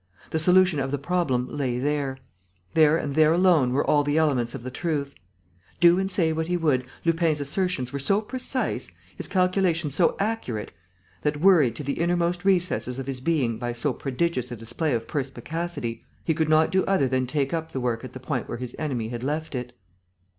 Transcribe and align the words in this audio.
The 0.31 0.39
solution 0.39 0.79
of 0.79 0.89
the 0.89 0.97
problem 0.97 1.47
lay 1.47 1.77
there. 1.77 2.17
There 2.73 2.97
and 2.97 3.13
there 3.13 3.33
alone 3.33 3.71
were 3.71 3.85
all 3.85 4.03
the 4.03 4.17
elements 4.17 4.55
of 4.55 4.63
the 4.63 4.71
truth. 4.71 5.13
Do 5.79 5.99
and 5.99 6.11
say 6.11 6.33
what 6.33 6.47
he 6.47 6.57
would, 6.57 6.87
Lupin's 7.05 7.39
assertions 7.39 7.93
were 7.93 7.99
so 7.99 8.19
precise, 8.19 8.89
his 9.15 9.27
calculations 9.27 9.93
so 9.93 10.15
accurate, 10.17 10.71
that, 11.21 11.39
worried 11.39 11.75
to 11.75 11.83
the 11.83 11.99
innermost 11.99 12.43
recesses 12.43 12.97
of 12.97 13.05
his 13.05 13.21
being 13.21 13.59
by 13.59 13.73
so 13.73 13.93
prodigious 13.93 14.51
a 14.51 14.55
display 14.55 14.95
of 14.95 15.07
perspicacity, 15.07 16.01
he 16.23 16.33
could 16.33 16.49
not 16.49 16.71
do 16.71 16.83
other 16.85 17.07
than 17.07 17.27
take 17.27 17.53
up 17.53 17.71
the 17.71 17.79
work 17.79 18.03
at 18.03 18.13
the 18.13 18.19
point 18.19 18.49
where 18.49 18.57
his 18.57 18.75
enemy 18.79 19.09
had 19.09 19.21
left 19.23 19.53
it. 19.53 19.71